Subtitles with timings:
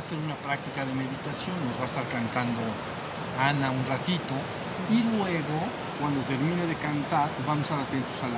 [0.00, 2.64] a hacer una práctica de meditación, nos va a estar cantando
[3.36, 4.32] Ana un ratito
[4.88, 5.60] y luego
[6.00, 8.32] cuando termine de cantar vamos a estar atentos al,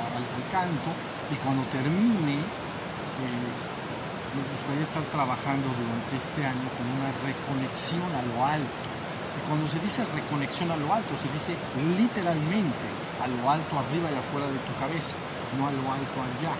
[0.50, 0.90] canto
[1.30, 3.50] y cuando termine eh,
[4.34, 8.82] me gustaría estar trabajando durante este año con una reconexión a lo alto.
[9.38, 11.54] Y cuando se dice reconexión a lo alto, se dice
[11.94, 12.90] literalmente
[13.22, 15.14] a lo alto arriba y afuera de tu cabeza,
[15.54, 16.58] no a lo alto allá,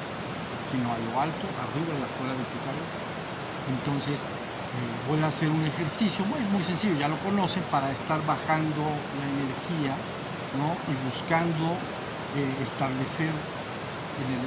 [0.70, 3.02] sino a lo alto arriba y afuera de tu cabeza.
[3.66, 4.30] Entonces,
[5.08, 8.82] voy a hacer un ejercicio, es muy sencillo, ya lo conocen, para estar bajando
[9.20, 9.94] la energía
[10.52, 11.76] y buscando
[12.36, 14.40] eh, establecer en,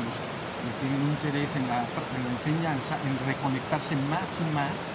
[0.00, 1.84] los que tienen interés en la,
[2.32, 4.88] enseñanza, en reconectarse más y más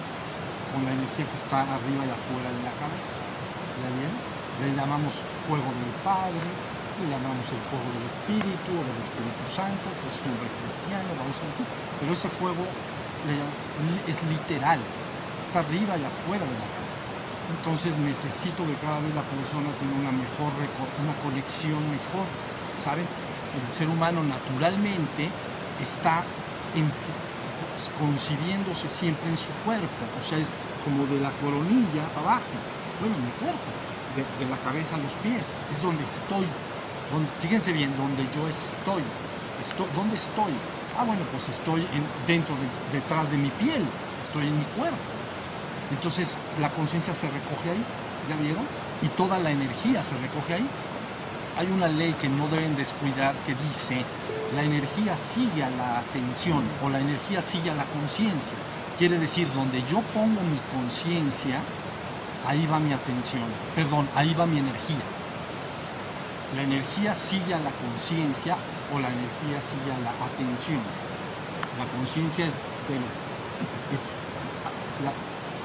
[0.74, 3.22] con la energía que está arriba y afuera de la cabeza.
[3.82, 4.10] ¿Ya bien?
[4.62, 5.14] Le llamamos
[5.46, 6.50] fuego del Padre,
[7.02, 11.38] le llamamos el fuego del Espíritu o del Espíritu Santo, que es nombre cristiano, vamos
[11.38, 11.66] a decir,
[12.02, 12.66] pero ese fuego
[14.06, 14.80] es literal,
[15.40, 17.12] está arriba y afuera de la cabeza.
[17.58, 20.52] Entonces necesito que cada vez la persona tenga una mejor,
[21.02, 22.26] una conexión mejor,
[22.82, 23.06] ¿saben?
[23.54, 25.30] El ser humano naturalmente
[25.80, 26.24] está
[27.98, 30.52] concibiéndose siempre en su cuerpo, o sea, es
[30.84, 32.52] como de la coronilla abajo,
[33.00, 33.70] bueno, mi cuerpo,
[34.16, 36.46] de, la cabeza a los pies, es donde estoy,
[37.40, 39.02] fíjense bien, donde yo estoy,
[39.60, 40.52] estoy ¿dónde estoy?
[40.98, 41.86] Ah, bueno, pues estoy
[42.26, 42.54] dentro,
[42.90, 43.84] detrás de mi piel,
[44.22, 44.96] estoy en mi cuerpo.
[45.90, 47.84] Entonces la conciencia se recoge ahí,
[48.30, 48.64] ¿ya vieron?
[49.02, 50.66] Y toda la energía se recoge ahí.
[51.58, 54.04] Hay una ley que no deben descuidar que dice,
[54.54, 58.56] la energía sigue a la atención o la energía sigue a la conciencia.
[58.96, 61.60] Quiere decir, donde yo pongo mi conciencia,
[62.46, 63.44] ahí va mi atención,
[63.74, 65.04] perdón, ahí va mi energía.
[66.54, 68.56] La energía sigue a la conciencia
[68.92, 70.80] o la energía sigue a la atención.
[71.78, 72.54] La conciencia es,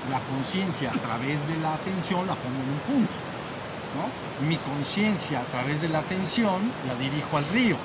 [0.10, 3.14] la conciencia a través de la atención la pongo en un punto.
[4.48, 7.78] Mi conciencia a través de la atención la dirijo al río.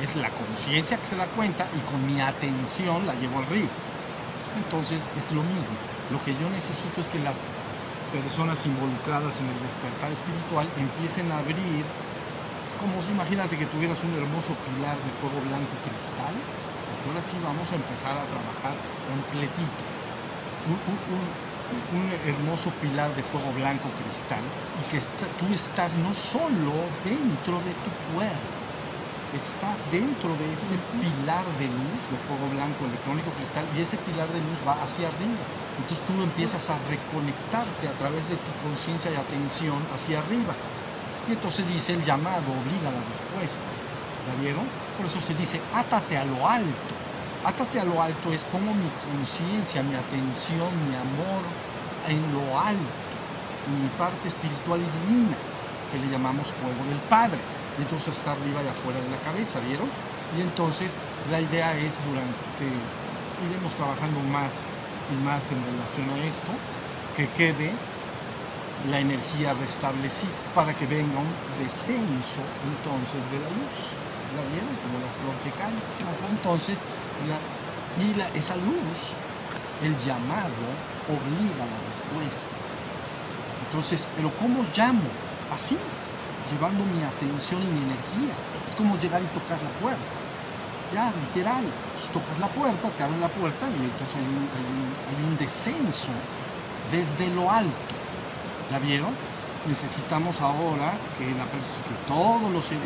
[0.00, 3.68] Es la conciencia que se da cuenta y con mi atención la llevo al río.
[4.56, 5.76] Entonces es lo mismo.
[6.10, 7.40] Lo que yo necesito es que las
[8.12, 11.84] personas involucradas en el despertar espiritual empiecen a abrir
[12.80, 16.34] como si imagínate que tuvieras un hermoso pilar de fuego blanco cristal,
[17.06, 18.74] ahora sí vamos a empezar a trabajar
[19.08, 19.80] completito.
[20.66, 20.76] Un,
[21.94, 24.42] un, hermoso pilar de fuego blanco cristal
[24.80, 24.98] y que
[25.38, 28.56] tú estás no solo dentro de tu cuerpo,
[29.34, 34.28] estás dentro de ese pilar de luz de fuego blanco electrónico cristal y ese pilar
[34.28, 35.42] de luz va hacia arriba.
[35.78, 40.54] Entonces tú empiezas a reconectarte a través de tu conciencia y atención hacia arriba.
[41.28, 43.64] Y entonces dice el llamado obliga a la respuesta.
[44.26, 44.64] ¿Ya vieron?
[44.96, 46.94] Por eso se dice, átate a lo alto.
[47.44, 51.42] Átate a lo alto es como mi conciencia, mi atención, mi amor
[52.08, 53.06] en lo alto,
[53.66, 55.36] en mi parte espiritual y divina,
[55.92, 57.38] que le llamamos fuego del Padre.
[57.78, 59.86] Y entonces está arriba y afuera de la cabeza, ¿vieron?
[60.36, 60.94] Y entonces
[61.30, 62.66] la idea es durante,
[63.46, 64.74] iremos trabajando más
[65.12, 66.50] y más en relación a esto,
[67.16, 67.70] que quede
[68.90, 73.76] la energía restablecida para que venga un descenso entonces de la luz.
[74.34, 74.74] ¿La vieron?
[74.82, 75.72] Como la flor que cae.
[76.30, 76.80] Entonces,
[77.98, 79.16] y la, esa luz,
[79.82, 80.62] el llamado,
[81.08, 82.54] obliga a la respuesta.
[83.66, 85.08] Entonces, ¿pero cómo llamo?
[85.52, 85.78] Así,
[86.50, 88.34] llevando mi atención y mi energía.
[88.66, 90.18] Es como llegar y tocar la puerta.
[90.94, 91.64] Ya, literal.
[92.12, 96.12] tocas la puerta, te abren la puerta y entonces hay hay un descenso
[96.92, 97.95] desde lo alto
[98.70, 99.14] ¿Ya vieron?
[99.68, 101.26] Necesitamos ahora que,
[102.06, 102.78] todos los, eh,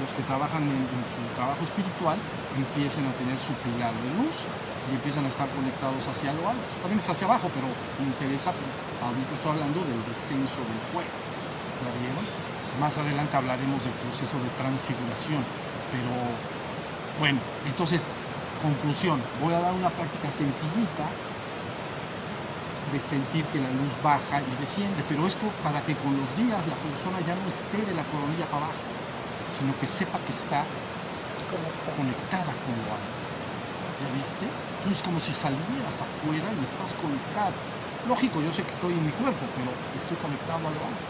[0.00, 2.18] los que trabajan en, su trabajo espiritual
[2.56, 4.48] empiecen a tener su pilar de luz
[4.90, 6.64] y empiezan a estar conectados hacia lo alto.
[6.80, 7.68] También es hacia abajo, pero
[8.00, 8.52] me interesa,
[9.00, 11.16] ahorita estoy hablando del descenso del fuego.
[11.80, 12.24] ¿Ya vieron?
[12.80, 15.44] Más adelante hablaremos del proceso de transfiguración,
[15.92, 16.12] pero
[17.20, 18.10] bueno, entonces,
[18.60, 21.06] conclusión, voy a dar una práctica sencillita
[22.94, 25.34] de sentir que la luz baja y desciende, pero es
[25.66, 28.86] para que con los días la persona ya no esté de la coronilla para abajo,
[29.50, 30.62] sino que sepa que está
[31.98, 33.18] conectada con lo alto.
[33.98, 34.46] ¿Ya viste?
[34.86, 37.58] Tú es como si salieras afuera y estás conectado.
[38.06, 41.04] Lógico, yo sé que estoy en mi cuerpo, pero estoy conectado a lo alto.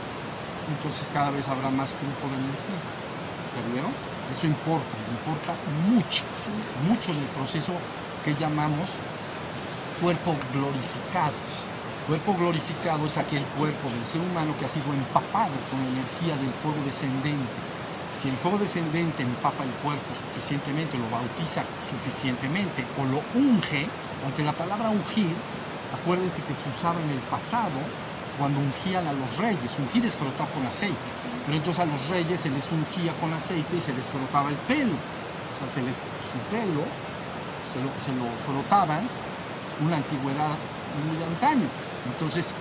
[0.72, 2.80] Entonces cada vez habrá más flujo de energía.
[2.80, 3.92] ¿Ya vieron?
[4.32, 5.52] Eso importa, importa
[5.84, 6.24] mucho,
[6.88, 7.76] mucho en el proceso
[8.24, 8.88] que llamamos
[10.00, 11.36] cuerpo glorificado.
[12.06, 16.36] Cuerpo glorificado es aquel cuerpo del ser humano que ha sido empapado con la energía
[16.36, 17.56] del fuego descendente.
[18.20, 23.88] Si el fuego descendente empapa el cuerpo suficientemente, lo bautiza suficientemente o lo unge,
[24.22, 25.34] aunque la palabra ungir
[25.94, 27.78] Acuérdense que se usaba en el pasado
[28.36, 29.78] cuando ungían a los reyes.
[29.78, 31.10] Ungir es frotar con aceite.
[31.46, 34.56] Pero entonces a los reyes se les ungía con aceite y se les frotaba el
[34.66, 34.92] pelo.
[34.92, 36.82] O sea, se les, su pelo
[37.62, 39.06] se lo, se lo frotaban
[39.80, 40.58] una antigüedad
[41.06, 41.68] muy antaño.
[42.06, 42.56] Entonces,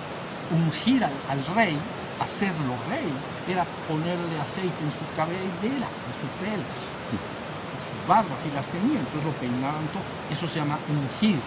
[0.51, 1.78] ungir al, rey,
[2.19, 3.07] hacerlo rey,
[3.48, 9.00] era ponerle aceite en su cabellera, en su pelo, en sus barbas, y las tenía,
[9.00, 10.04] entonces lo peinaban todo.
[10.31, 11.40] Eso se llama ungir.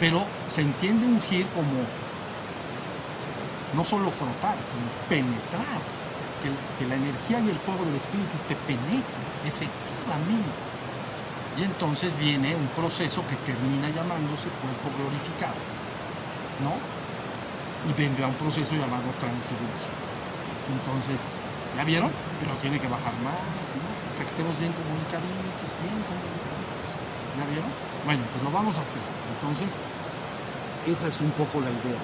[0.00, 1.84] Pero se entiende ungir como
[3.74, 5.80] no solo frotar, sino penetrar,
[6.42, 10.72] que, que la energía y el fuego del Espíritu te penetre efectivamente.
[11.58, 15.60] Y entonces viene un proceso que termina llamándose cuerpo glorificado,
[16.64, 17.01] ¿no?
[17.88, 19.90] Y vendrá un proceso llamado transfiguración.
[20.70, 21.40] Entonces,
[21.76, 22.10] ¿ya vieron?
[22.38, 26.86] Pero tiene que bajar más y más, hasta que estemos bien comunicaditos, bien comunicaditos.
[27.38, 27.70] ¿Ya vieron?
[28.04, 29.02] Bueno, pues lo vamos a hacer.
[29.34, 29.68] Entonces,
[30.86, 32.00] esa es un poco la idea.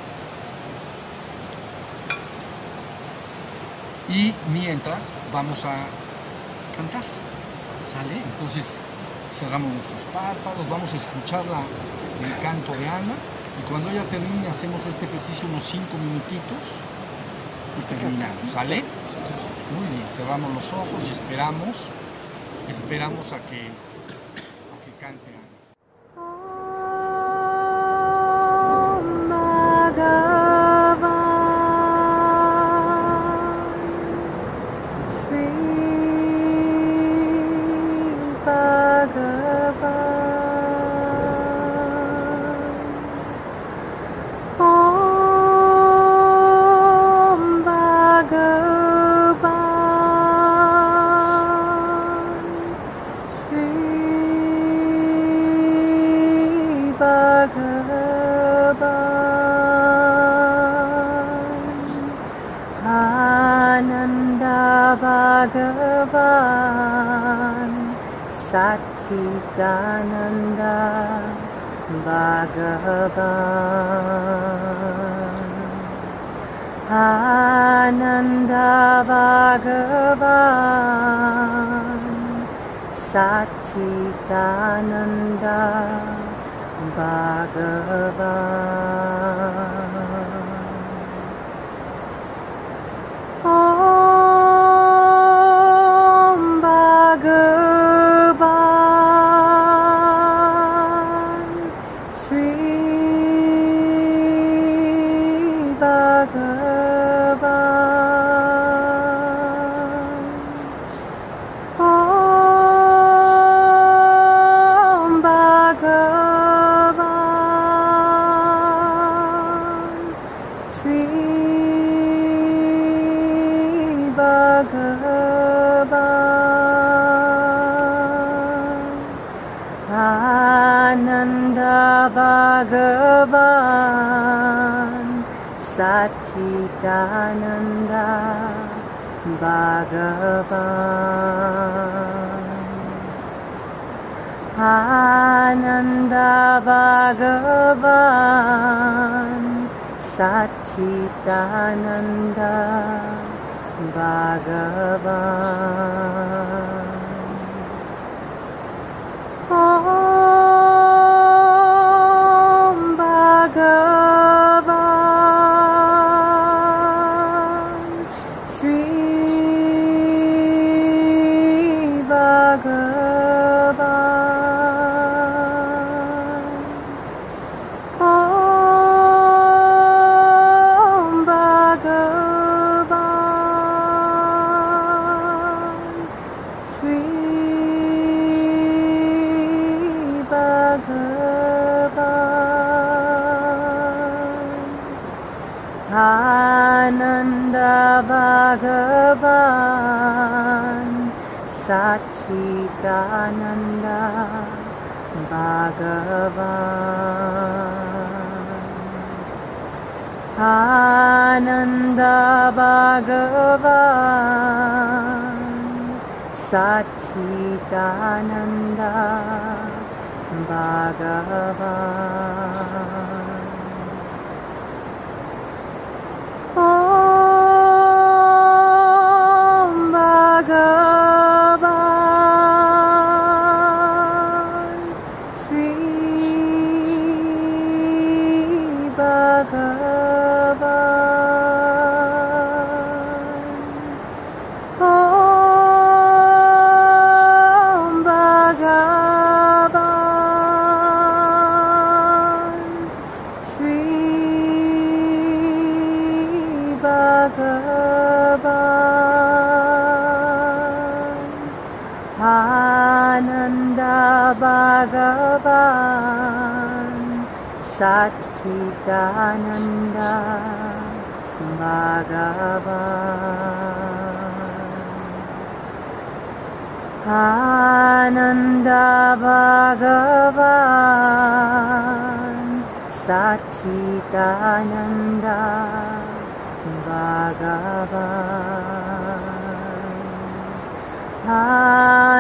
[4.09, 5.87] Y mientras vamos a
[6.77, 7.05] cantar,
[7.85, 8.17] ¿sale?
[8.33, 8.79] Entonces
[9.35, 11.61] cerramos nuestros párpados, vamos a escuchar la,
[12.27, 13.15] el canto de Ana
[13.59, 16.63] y cuando ella termine hacemos este ejercicio unos cinco minutitos
[17.79, 18.83] y terminamos, ¿sale?
[19.75, 21.89] Muy bien, cerramos los ojos y esperamos,
[22.69, 23.69] esperamos a que,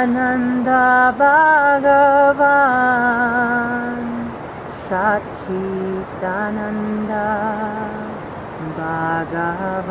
[0.08, 2.40] Ananda Bhagavan
[4.72, 7.28] Satchitananda
[8.78, 9.90] Bhagavan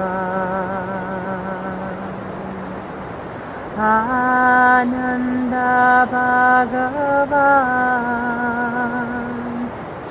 [3.77, 5.77] Ananda
[6.09, 7.77] Bhagavan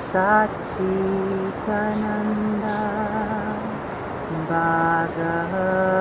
[0.07, 2.79] Satchitananda
[4.47, 5.97] Bhagavan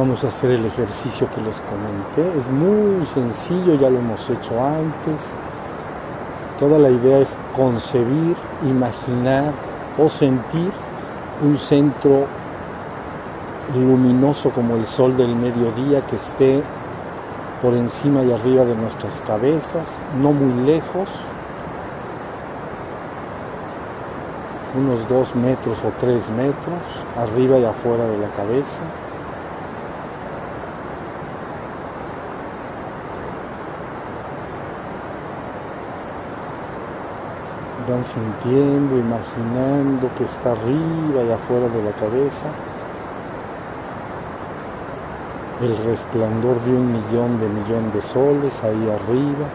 [0.00, 2.38] vamos a hacer el ejercicio que les comenté.
[2.38, 5.34] Es muy sencillo, ya lo hemos hecho antes.
[6.58, 8.34] Toda la idea es concebir,
[8.64, 9.52] imaginar
[9.98, 10.70] o sentir
[11.42, 12.24] un centro
[13.74, 16.62] luminoso como el sol del mediodía que esté
[17.60, 21.10] por encima y arriba de nuestras cabezas, no muy lejos,
[24.78, 26.80] unos dos metros o tres metros,
[27.18, 28.82] arriba y afuera de la cabeza.
[37.90, 42.46] Van sintiendo, imaginando que está arriba y afuera de la cabeza
[45.60, 49.46] el resplandor de un millón de millón de soles ahí arriba.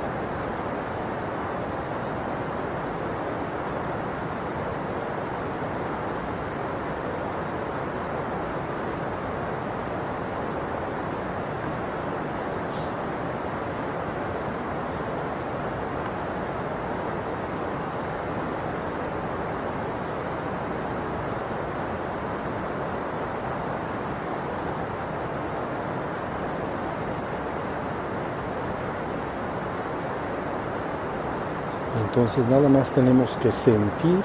[32.16, 34.22] Entonces nada más tenemos que sentir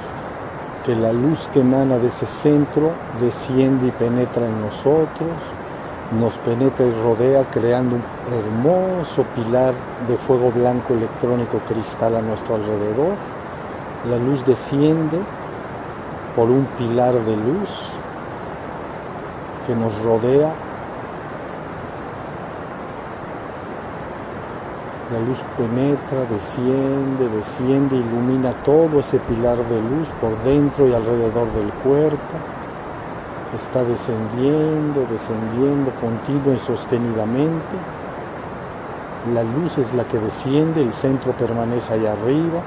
[0.87, 5.33] que la luz que emana de ese centro desciende y penetra en nosotros,
[6.20, 9.74] nos penetra y rodea creando un hermoso pilar
[10.07, 13.16] de fuego blanco electrónico cristal a nuestro alrededor.
[14.09, 15.18] La luz desciende
[16.37, 17.90] por un pilar de luz
[19.66, 20.53] que nos rodea
[25.12, 31.53] La luz penetra, desciende, desciende, ilumina todo ese pilar de luz por dentro y alrededor
[31.53, 32.37] del cuerpo.
[33.53, 37.77] Está descendiendo, descendiendo continua y sostenidamente.
[39.35, 42.61] La luz es la que desciende, el centro permanece allá arriba.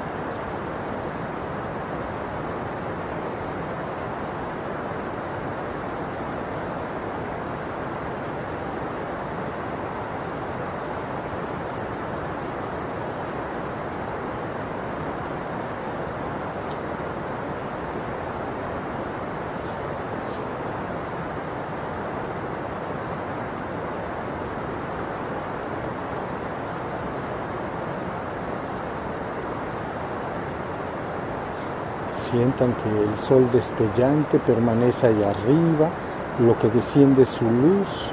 [32.33, 35.87] Sientan que el sol destellante permanece allá arriba,
[36.39, 38.09] lo que desciende es su luz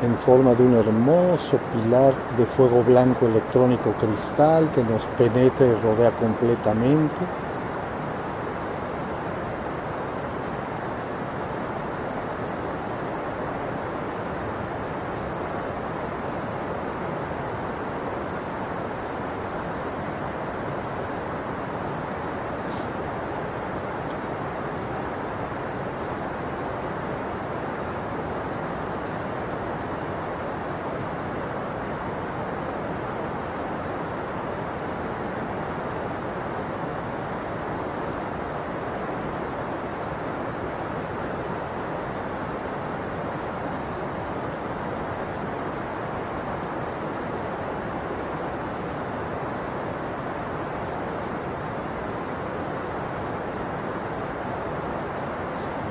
[0.00, 5.74] en forma de un hermoso pilar de fuego blanco electrónico cristal que nos penetra y
[5.82, 7.16] rodea completamente.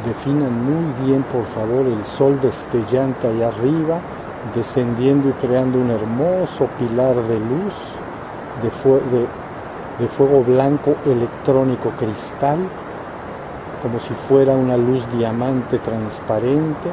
[0.07, 3.99] Definan muy bien, por favor, el sol destellante ahí arriba,
[4.55, 7.75] descendiendo y creando un hermoso pilar de luz,
[8.63, 9.27] de-
[10.03, 12.59] de fuego blanco electrónico cristal,
[13.81, 16.89] como si fuera una luz diamante transparente.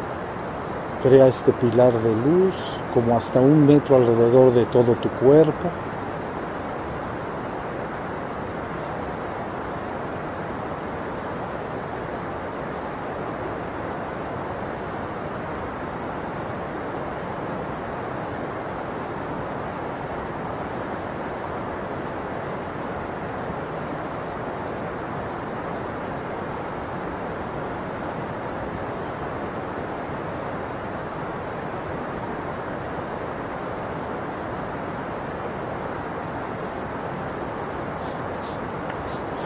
[1.03, 5.69] Crea este pilar de luz como hasta un metro alrededor de todo tu cuerpo.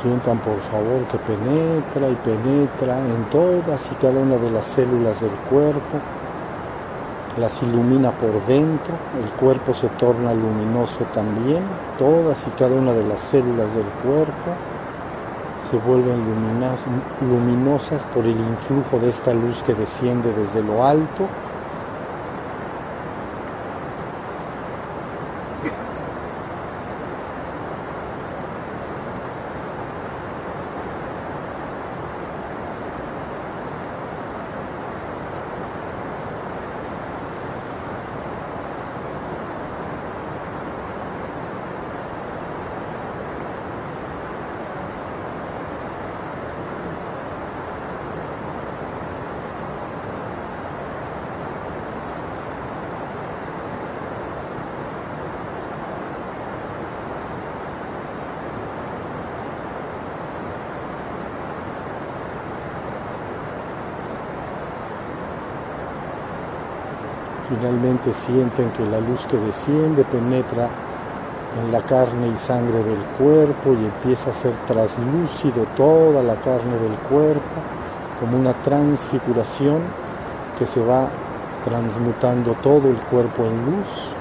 [0.03, 5.21] Sientan por favor que penetra y penetra en todas y cada una de las células
[5.21, 5.99] del cuerpo,
[7.37, 11.65] las ilumina por dentro, el cuerpo se torna luminoso también,
[11.99, 14.55] todas y cada una de las células del cuerpo
[15.69, 16.23] se vuelven
[17.21, 21.27] luminosas por el influjo de esta luz que desciende desde lo alto
[67.49, 70.69] Finalmente sienten que la luz que desciende penetra
[71.59, 76.77] en la carne y sangre del cuerpo y empieza a ser traslúcido toda la carne
[76.79, 77.57] del cuerpo,
[78.21, 79.81] como una transfiguración
[80.59, 81.09] que se va
[81.65, 84.18] transmutando todo el cuerpo en luz.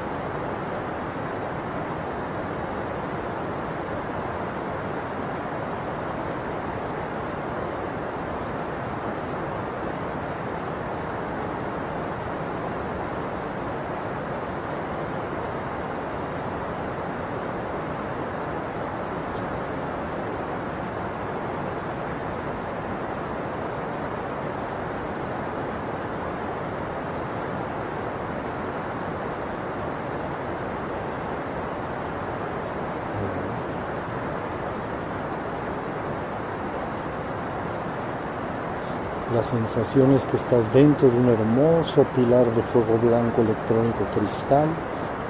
[39.37, 44.65] La sensación es que estás dentro de un hermoso pilar de fuego blanco electrónico cristal.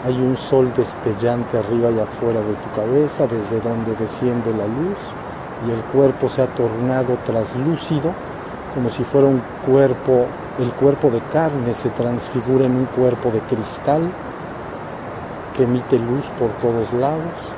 [0.06, 4.98] Hay un sol destellante arriba y afuera de tu cabeza, desde donde desciende la luz,
[5.67, 8.13] y el cuerpo se ha tornado traslúcido,
[8.74, 10.26] como si fuera un cuerpo,
[10.58, 14.04] el cuerpo de carne se transfigura en un cuerpo de cristal
[15.58, 17.58] que emite luz por todos lados.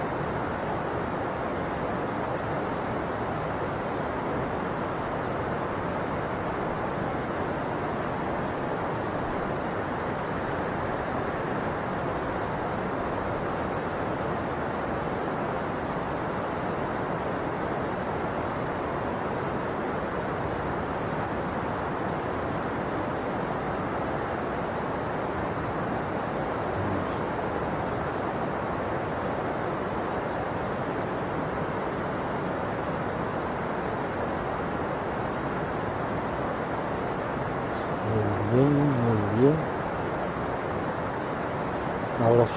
[38.52, 39.56] Muy bien, muy bien.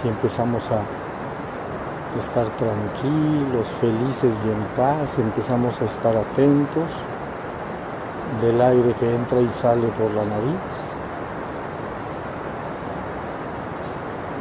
[0.02, 0.82] Sí empezamos a
[2.18, 5.16] estar tranquilos, felices y en paz.
[5.18, 6.90] Empezamos a estar atentos
[8.40, 10.82] del aire que entra y sale por la nariz.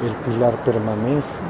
[0.04, 1.42] El pilar permanece.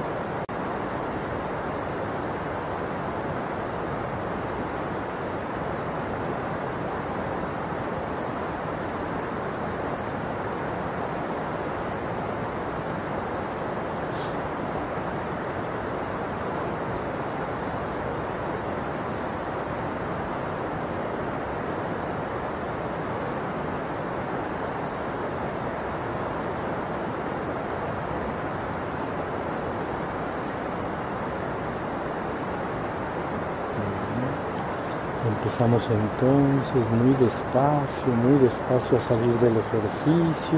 [35.61, 40.57] Empezamos entonces muy despacio, muy despacio a salir del ejercicio.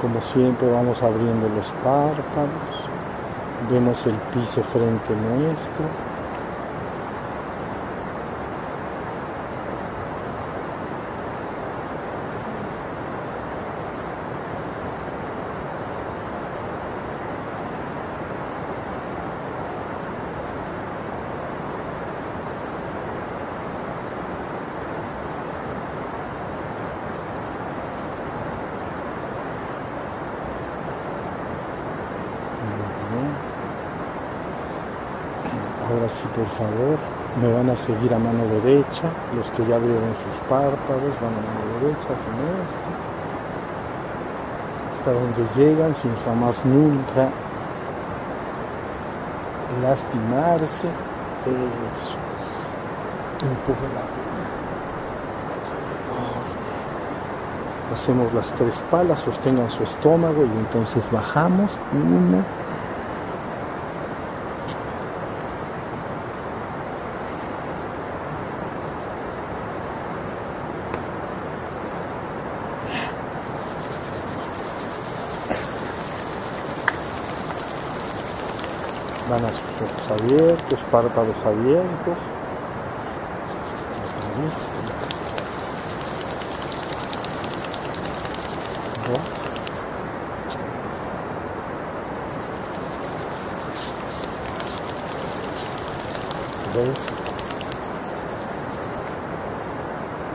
[0.00, 2.88] Como siempre vamos abriendo los párpados,
[3.70, 5.84] vemos el piso frente nuestro.
[32.60, 33.32] Muy bien.
[35.90, 36.98] Ahora sí, por favor,
[37.40, 39.08] me van a seguir a mano derecha.
[39.34, 42.88] Los que ya abrieron sus párpados van a mano derecha, hacen esto.
[44.92, 47.30] Hasta donde llegan sin jamás nunca
[49.82, 50.88] lastimarse.
[51.46, 52.16] Eso.
[53.40, 54.18] Empujen la
[57.92, 61.78] Hacemos las tres palas, sostengan su estómago y entonces bajamos.
[61.92, 62.44] Uno,
[79.28, 82.18] van a sus ojos abiertos, párpados abiertos.
[84.18, 84.72] Otra vez.
[89.08, 89.38] Dos.
[96.72, 97.00] Tres.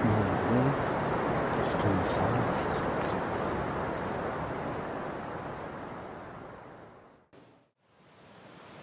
[0.03, 0.69] Muy bien.
[1.63, 2.36] Descansar.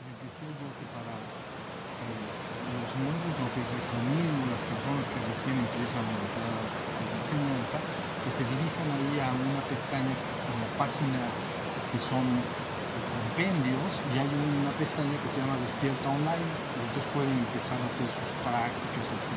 [0.01, 5.21] Les decía yo que para eh, los nuevos lo que recomiendo a las personas que
[5.21, 7.77] recién empiezan a entrar a la enseñanza,
[8.25, 11.29] que se dirijan ahí a una pestaña en la página
[11.93, 17.09] que son eh, compendios y hay una pestaña que se llama Despierta Online y entonces
[17.17, 19.33] pueden empezar a hacer sus prácticas, etc.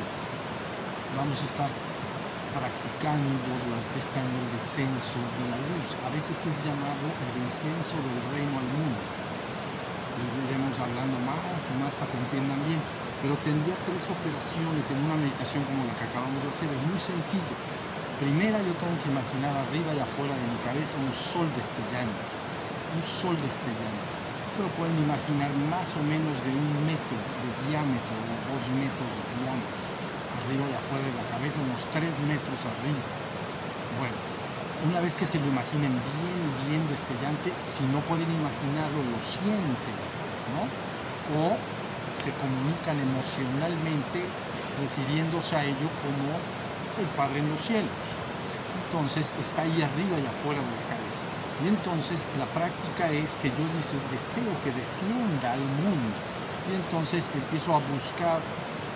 [1.16, 1.72] Vamos a estar
[2.52, 3.32] practicando
[3.64, 5.96] durante este año el descenso de la luz.
[6.04, 9.00] A veces es llamado el descenso del reino al mundo
[10.14, 12.80] iremos hablando más y más para que entiendan bien.
[13.24, 16.68] Pero tendría tres operaciones en una meditación como la que acabamos de hacer.
[16.68, 17.56] Es muy sencillo.
[18.20, 22.30] Primera, yo tengo que imaginar arriba y afuera de mi cabeza un sol destellante.
[22.94, 24.23] Un sol destellante.
[24.54, 29.26] Lo pueden imaginar más o menos de un metro de diámetro o dos metros de
[29.42, 29.82] diámetro.
[30.46, 33.02] Arriba y afuera de la cabeza, unos tres metros arriba.
[33.98, 34.14] Bueno,
[34.86, 36.38] una vez que se lo imaginen bien,
[36.70, 39.98] bien destellante, si no pueden imaginarlo, lo sienten,
[40.54, 40.70] ¿no?
[41.34, 41.58] O
[42.14, 44.22] se comunican emocionalmente
[44.78, 46.30] refiriéndose a ello como
[47.02, 48.06] el Padre en los cielos.
[48.86, 51.26] Entonces está ahí arriba y afuera de la cabeza.
[51.62, 56.16] Y entonces la práctica es que yo dese- deseo que descienda al mundo.
[56.70, 58.40] Y entonces empiezo a buscar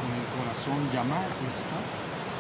[0.01, 1.79] con el corazón llamar esto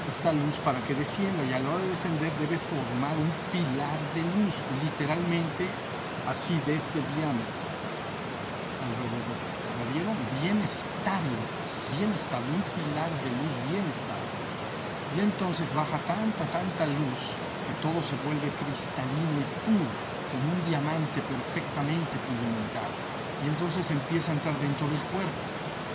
[0.08, 3.98] esta luz para que descienda y a la hora de descender debe formar un pilar
[4.16, 5.68] de luz, literalmente
[6.26, 7.60] así de este diámetro
[8.80, 9.38] alrededor.
[9.76, 10.16] ¿Lo vieron?
[10.40, 11.38] Bien estable,
[11.98, 14.27] bien estable, un pilar de luz bien estable.
[15.16, 17.32] Y entonces baja tanta, tanta luz
[17.64, 19.88] que todo se vuelve cristalino y puro,
[20.32, 22.92] como un diamante perfectamente pulimentado.
[23.44, 25.40] Y entonces empieza a entrar dentro del cuerpo.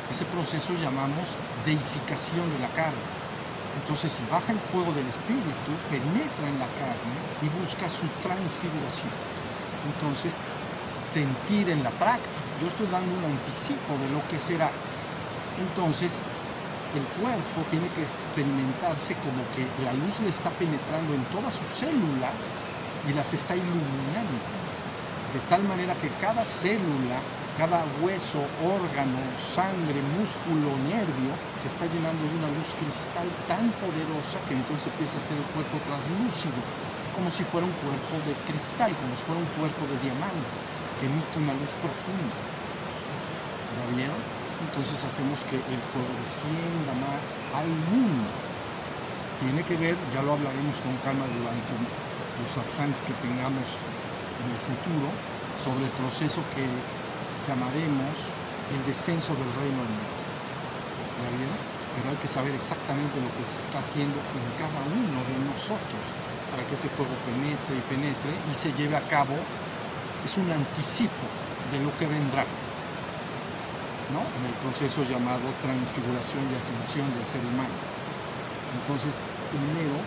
[0.10, 3.06] Ese proceso llamamos deificación de la carne.
[3.82, 9.10] Entonces, si baja el fuego del espíritu, penetra en la carne y busca su transfiguración.
[9.90, 10.38] Entonces,
[10.94, 12.38] sentir en la práctica.
[12.62, 14.70] Yo estoy dando un anticipo de lo que será.
[15.58, 16.22] Entonces,
[17.00, 21.68] el cuerpo tiene que experimentarse como que la luz le está penetrando en todas sus
[21.74, 22.54] células
[23.10, 24.38] y las está iluminando.
[25.34, 27.18] De tal manera que cada célula,
[27.58, 34.38] cada hueso, órgano, sangre, músculo, nervio, se está llenando de una luz cristal tan poderosa
[34.46, 36.62] que entonces empieza a ser el cuerpo translúcido,
[37.18, 40.58] como si fuera un cuerpo de cristal, como si fuera un cuerpo de diamante,
[41.02, 42.38] que emite una luz profunda.
[43.74, 44.43] ¿Ya vieron?
[44.70, 48.32] Entonces hacemos que el fuego descienda más al mundo.
[49.40, 51.74] Tiene que ver, ya lo hablaremos con calma durante
[52.40, 53.68] los satsangs que tengamos
[54.40, 55.12] en el futuro,
[55.60, 56.64] sobre el proceso que
[57.46, 58.16] llamaremos
[58.72, 60.24] el descenso del reino al mundo.
[61.96, 66.04] Pero hay que saber exactamente lo que se está haciendo en cada uno de nosotros
[66.50, 69.36] para que ese fuego penetre y penetre y se lleve a cabo.
[70.26, 71.26] Es un anticipo
[71.72, 72.46] de lo que vendrá.
[74.22, 77.74] En el proceso llamado transfiguración y ascensión del ser humano.
[78.78, 79.18] Entonces,
[79.50, 79.98] primero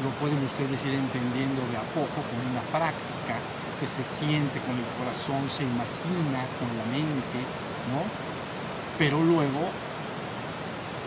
[0.00, 3.36] lo pueden ustedes ir entendiendo de a poco con una práctica
[3.76, 7.40] que se siente con el corazón, se imagina con la mente,
[7.92, 8.04] ¿no?
[8.96, 9.68] Pero luego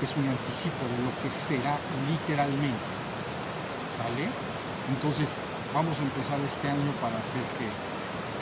[0.01, 1.77] es un anticipo de lo que será
[2.09, 2.93] literalmente,
[3.97, 4.29] ¿sale?
[4.89, 5.41] Entonces
[5.73, 7.65] vamos a empezar este año para hacer que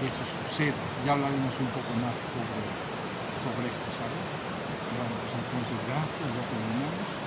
[0.04, 0.74] eso suceda.
[1.06, 2.91] Ya hablaremos un poco más sobre,
[3.42, 4.14] sobre esto, ¿sale?
[4.94, 7.21] Bueno, pues entonces gracias, ya terminamos.